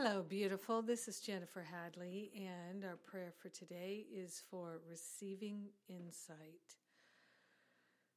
Hello, 0.00 0.22
beautiful. 0.22 0.80
This 0.80 1.08
is 1.08 1.18
Jennifer 1.18 1.66
Hadley, 1.68 2.30
and 2.36 2.84
our 2.84 2.98
prayer 3.04 3.32
for 3.36 3.48
today 3.48 4.06
is 4.14 4.44
for 4.48 4.80
receiving 4.88 5.70
insight. 5.88 6.76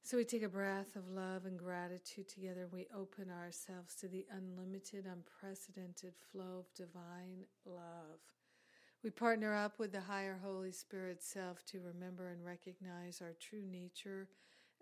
So 0.03 0.15
we 0.17 0.23
take 0.23 0.43
a 0.43 0.47
breath 0.47 0.95
of 0.95 1.09
love 1.09 1.45
and 1.45 1.57
gratitude 1.57 2.29
together. 2.29 2.67
We 2.71 2.85
open 2.95 3.31
ourselves 3.31 3.95
to 3.95 4.07
the 4.07 4.27
unlimited, 4.29 5.07
unprecedented 5.07 6.13
flow 6.31 6.59
of 6.59 6.73
divine 6.75 7.45
love. 7.65 8.19
We 9.03 9.09
partner 9.09 9.55
up 9.55 9.79
with 9.79 9.91
the 9.91 10.01
higher 10.01 10.39
Holy 10.39 10.71
Spirit 10.71 11.23
self 11.23 11.65
to 11.65 11.79
remember 11.79 12.29
and 12.29 12.45
recognize 12.45 13.23
our 13.23 13.33
true 13.39 13.65
nature 13.65 14.27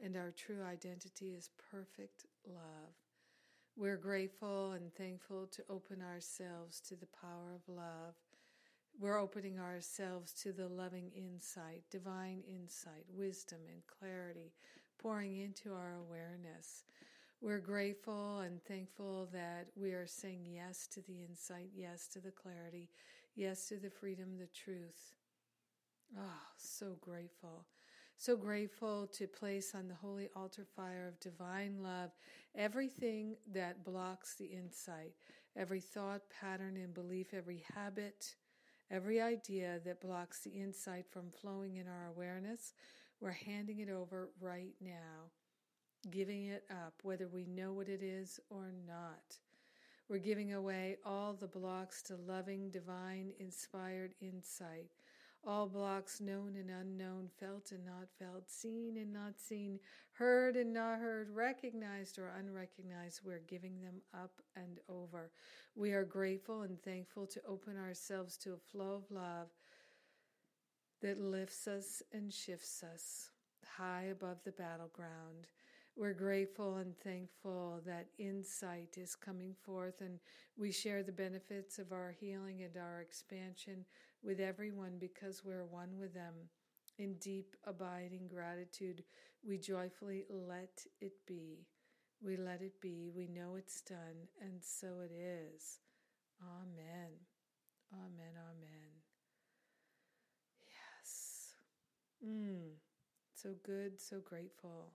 and 0.04 0.18
our 0.18 0.32
true 0.32 0.64
identity 0.70 1.28
is 1.28 1.50
perfect 1.72 2.26
love. 2.46 3.09
We're 3.80 3.96
grateful 3.96 4.74
and 4.74 4.94
thankful 4.94 5.48
to 5.52 5.64
open 5.70 6.02
ourselves 6.02 6.82
to 6.82 6.98
the 6.98 7.08
power 7.22 7.56
of 7.56 7.74
love. 7.74 8.14
We're 9.00 9.18
opening 9.18 9.58
ourselves 9.58 10.34
to 10.44 10.52
the 10.52 10.68
loving 10.68 11.12
insight, 11.16 11.84
divine 11.90 12.44
insight, 12.46 13.06
wisdom, 13.10 13.60
and 13.72 13.82
clarity 13.88 14.52
pouring 15.02 15.38
into 15.38 15.72
our 15.74 15.94
awareness. 15.96 16.84
We're 17.40 17.60
grateful 17.60 18.40
and 18.40 18.62
thankful 18.66 19.30
that 19.32 19.68
we 19.78 19.92
are 19.92 20.08
saying 20.08 20.46
yes 20.46 20.86
to 20.88 21.02
the 21.04 21.24
insight, 21.24 21.70
yes 21.74 22.10
to 22.10 22.20
the 22.20 22.32
clarity, 22.32 22.90
yes 23.38 23.70
to 23.70 23.78
the 23.78 23.90
freedom, 23.90 24.38
the 24.38 24.48
truth. 24.48 25.14
Oh, 26.18 26.42
so 26.58 26.98
grateful. 27.00 27.64
So 28.22 28.36
grateful 28.36 29.08
to 29.14 29.28
place 29.28 29.74
on 29.74 29.88
the 29.88 29.94
holy 29.94 30.28
altar 30.36 30.66
fire 30.76 31.08
of 31.08 31.18
divine 31.22 31.82
love 31.82 32.12
everything 32.54 33.38
that 33.54 33.86
blocks 33.86 34.36
the 34.36 34.44
insight, 34.44 35.14
every 35.56 35.80
thought, 35.80 36.24
pattern, 36.30 36.76
and 36.76 36.94
belief, 36.94 37.28
every 37.34 37.64
habit, 37.74 38.36
every 38.92 39.22
idea 39.22 39.80
that 39.86 40.02
blocks 40.02 40.42
the 40.42 40.50
insight 40.50 41.06
from 41.10 41.32
flowing 41.32 41.78
in 41.78 41.88
our 41.88 42.08
awareness. 42.08 42.74
We're 43.22 43.32
handing 43.32 43.80
it 43.80 43.90
over 43.90 44.32
right 44.42 44.76
now, 44.82 45.32
giving 46.12 46.48
it 46.48 46.66
up, 46.70 46.96
whether 47.04 47.30
we 47.30 47.46
know 47.46 47.72
what 47.72 47.88
it 47.88 48.04
is 48.04 48.38
or 48.50 48.74
not. 48.86 49.38
We're 50.10 50.18
giving 50.18 50.52
away 50.52 50.98
all 51.06 51.32
the 51.36 51.48
blocks 51.48 52.02
to 52.04 52.18
loving, 52.18 52.70
divine, 52.70 53.32
inspired 53.40 54.14
insight 54.20 54.90
all 55.46 55.68
blocks 55.68 56.20
known 56.20 56.56
and 56.58 56.70
unknown, 56.70 57.30
felt 57.40 57.72
and 57.72 57.86
not 57.86 58.08
felt, 58.20 58.50
seen 58.50 58.98
and 58.98 59.14
not 59.14 59.40
seen, 59.40 59.80
heard 60.14 60.56
and 60.56 60.74
not 60.74 61.00
heard, 61.00 61.30
recognized 61.30 62.20
or 62.20 62.34
unrecognized, 62.38 63.22
we're 63.24 63.42
giving 63.48 63.82
them 63.82 64.02
up 64.14 64.42
and 64.56 64.80
over. 64.90 65.32
We 65.76 65.94
are 65.94 66.04
grateful 66.04 66.64
and 66.64 66.82
thankful 66.82 67.26
to 67.28 67.42
open 67.48 67.78
ourselves 67.78 68.38
to 68.38 68.54
a 68.54 68.58
flow 68.58 68.96
of 68.96 69.12
love 69.12 69.48
that 71.02 71.20
lifts 71.20 71.68
us 71.68 72.04
and 72.12 72.34
shifts 72.34 72.84
us 72.84 73.30
high 73.78 74.08
above 74.12 74.44
the 74.44 74.52
battleground. 74.52 75.48
We're 75.96 76.14
grateful 76.14 76.78
and 76.78 76.98
thankful 77.00 77.82
that 77.86 78.08
insight 78.18 78.98
is 78.98 79.16
coming 79.16 79.54
forth, 79.66 80.02
and 80.02 80.20
we 80.58 80.72
share 80.72 81.04
the 81.04 81.12
benefits 81.12 81.78
of 81.78 81.92
our 81.92 82.16
healing 82.18 82.62
and 82.62 82.78
our 82.78 83.02
expansion 83.02 83.86
with 84.24 84.40
everyone 84.40 84.94
because 85.00 85.44
we're 85.44 85.66
one 85.66 85.98
with 86.00 86.14
them. 86.14 86.34
In 86.98 87.14
deep, 87.16 87.56
abiding 87.66 88.28
gratitude, 88.28 89.04
we 89.48 89.58
joyfully 89.58 90.26
let 90.30 90.86
it 91.00 91.14
be. 91.26 91.66
We 92.22 92.36
let 92.36 92.62
it 92.62 92.82
be. 92.82 93.10
We 93.16 93.28
know 93.28 93.56
it's 93.58 93.82
done, 93.82 94.28
and 94.42 94.62
so 94.62 94.88
it 95.04 95.12
is. 95.14 95.80
Amen. 96.42 97.12
Amen. 97.94 98.34
Amen. 98.36 98.90
Yes. 100.68 101.54
Mm. 102.26 102.74
So 103.34 103.52
good, 103.66 104.02
so 104.02 104.20
grateful. 104.20 104.92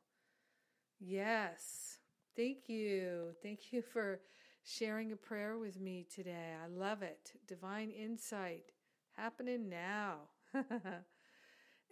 Yes. 1.01 1.99
Thank 2.37 2.69
you. 2.69 3.35
Thank 3.43 3.73
you 3.73 3.81
for 3.81 4.21
sharing 4.65 5.13
a 5.13 5.17
prayer 5.17 5.57
with 5.57 5.81
me 5.81 6.07
today. 6.15 6.55
I 6.63 6.67
love 6.69 7.03
it. 7.03 7.33
Divine 7.47 7.91
insight 7.91 8.73
happening 9.17 9.69
now. 9.69 10.17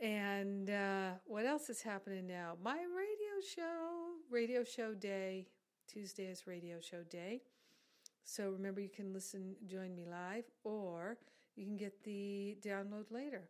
and 0.00 0.71
uh, 0.71 1.10
what 1.25 1.47
else 1.47 1.69
is 1.69 1.83
happening 1.83 2.27
now? 2.27 2.55
My 2.62 2.77
radio 2.77 3.41
show, 3.56 4.12
radio 4.31 4.65
show 4.65 4.94
day. 4.94 5.47
Tuesday 5.88 6.25
is 6.25 6.47
radio 6.47 6.81
show 6.81 7.03
day. 7.03 7.43
So 8.25 8.50
remember, 8.50 8.81
you 8.81 8.88
can 8.88 9.12
listen, 9.12 9.56
join 9.66 9.94
me 9.94 10.05
live, 10.06 10.44
or 10.65 11.19
you 11.56 11.65
can 11.65 11.77
get 11.77 12.03
the 12.05 12.56
download 12.65 13.10
later. 13.10 13.49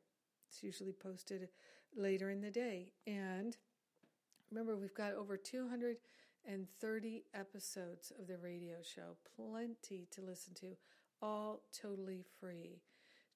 It's 0.48 0.62
usually 0.62 0.92
posted 0.92 1.48
later 1.94 2.30
in 2.30 2.40
the 2.40 2.50
day. 2.50 2.92
And 3.06 3.56
remember, 4.50 4.76
we've 4.76 4.94
got 4.94 5.12
over 5.14 5.36
230 5.36 7.24
episodes 7.34 8.12
of 8.18 8.26
the 8.26 8.38
radio 8.38 8.76
show, 8.82 9.16
plenty 9.36 10.08
to 10.10 10.22
listen 10.22 10.54
to, 10.54 10.76
all 11.20 11.60
totally 11.72 12.24
free. 12.40 12.80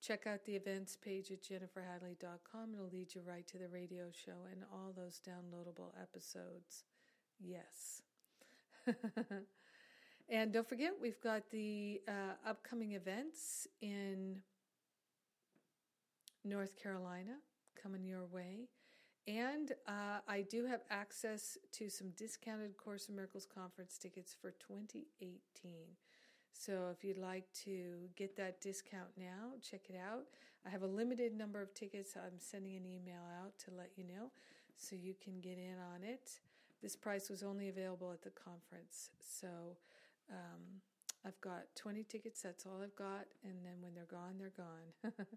Check 0.01 0.27
out 0.27 0.45
the 0.45 0.55
events 0.55 0.97
page 0.97 1.31
at 1.31 1.43
jenniferhadley.com. 1.43 2.75
It'll 2.75 2.89
lead 2.89 3.15
you 3.15 3.23
right 3.27 3.47
to 3.49 3.59
the 3.59 3.69
radio 3.69 4.05
show 4.13 4.47
and 4.51 4.63
all 4.73 4.93
those 4.95 5.21
downloadable 5.27 5.91
episodes. 6.01 6.85
Yes. 7.41 8.03
and 10.29 10.53
don't 10.53 10.69
forget, 10.69 10.93
we've 11.01 11.21
got 11.21 11.51
the 11.51 12.01
uh, 12.07 12.49
upcoming 12.49 12.93
events 12.93 13.67
in 13.81 14.37
North 16.45 16.77
Carolina 16.81 17.39
coming 17.81 18.05
your 18.05 18.27
way. 18.27 18.69
And 19.27 19.73
uh, 19.89 20.21
I 20.29 20.43
do 20.43 20.67
have 20.67 20.83
access 20.89 21.59
to 21.73 21.91
some 21.91 22.11
discounted 22.11 22.77
Course 22.77 23.09
in 23.09 23.17
Miracles 23.17 23.47
conference 23.53 23.99
tickets 23.99 24.37
for 24.41 24.53
2018. 24.53 25.37
So 26.59 26.89
if 26.91 27.05
you'd 27.05 27.19
like 27.19 27.45
to 27.65 28.09
get 28.17 28.37
that 28.37 28.61
discount 28.61 29.09
now, 29.17 29.53
check 29.63 29.83
it 29.89 29.97
out. 29.97 30.25
I 30.67 30.71
have 30.71 30.83
a 30.83 30.87
limited 30.87 31.37
number 31.37 31.61
of 31.61 31.75
tickets. 31.75 32.17
I'm 32.17 32.39
sending 32.39 32.77
an 32.77 32.87
email 32.87 33.23
out 33.43 33.59
to 33.65 33.71
let 33.77 33.91
you 33.97 34.05
know 34.05 34.31
so 34.77 34.97
you 34.97 35.15
can 35.23 35.41
get 35.41 35.59
in 35.59 35.77
on 35.95 36.03
it. 36.03 36.41
This 36.83 36.97
price 36.97 37.31
was 37.31 37.43
only 37.43 37.69
available 37.69 38.11
at 38.13 38.23
the 38.23 38.31
conference. 38.31 39.11
So 39.21 39.49
um, 40.31 40.81
I've 41.25 41.41
got 41.41 41.65
20 41.77 42.05
tickets. 42.05 42.43
That's 42.43 42.67
all 42.67 42.81
I've 42.83 42.97
got. 42.97 43.27
And 43.45 43.55
then 43.65 43.81
when 43.81 43.95
they're 43.95 44.05
gone, 44.05 44.35
they're 44.39 44.53
gone. 44.57 45.27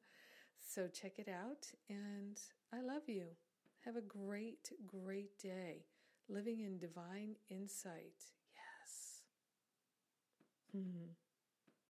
So 0.62 0.88
check 0.88 1.13
it 1.18 1.28
out, 1.28 1.66
and 1.90 2.40
I 2.72 2.81
love 2.81 3.03
you. 3.07 3.25
Have 3.86 3.96
a 3.96 4.01
great, 4.01 4.72
great 4.86 5.40
day 5.40 5.86
living 6.28 6.59
in 6.59 6.78
divine 6.78 7.36
insight. 7.50 8.13
Mm-hmm. 10.75 11.29